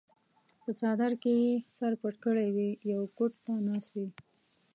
پۀ 0.61 0.69
څادر 0.79 1.11
کښې 1.21 1.33
ئې 1.41 1.51
سر 1.77 1.93
پټ 2.01 2.15
کړے 2.23 2.47
وي 2.55 2.69
يو 2.91 3.01
ګوټ 3.17 3.33
ته 3.45 3.53
ناست 3.67 3.91
وي 3.99 4.09